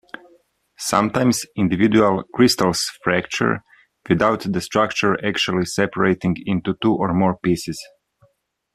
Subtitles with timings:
[0.79, 3.63] Sometimes, individual crystals fracture
[4.09, 7.79] without the structure actually separating into two or more pieces.